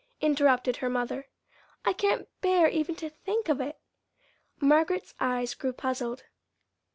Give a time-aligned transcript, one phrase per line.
[0.19, 1.27] interrupted her mother.
[1.85, 3.79] "I can't bear even to think of it."
[4.59, 6.23] Margaret's eyes grew puzzled.